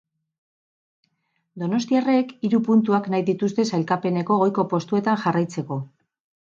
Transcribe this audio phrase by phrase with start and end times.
[1.65, 5.85] Donostiarrek hiru puntuak nahi dituzte sailkapeneko goiko postuetan jarraitzeko.